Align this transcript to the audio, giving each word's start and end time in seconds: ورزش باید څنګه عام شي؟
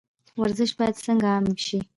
ورزش 0.41 0.71
باید 0.77 0.95
څنګه 1.05 1.27
عام 1.33 1.45
شي؟ 1.65 1.79